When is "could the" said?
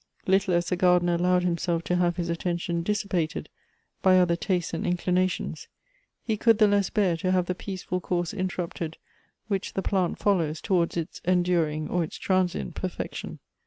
6.37-6.65